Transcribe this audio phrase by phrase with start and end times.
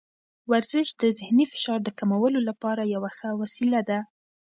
[0.51, 3.99] ورزش د ذهني فشار د کمولو لپاره یوه ښه وسیله ده.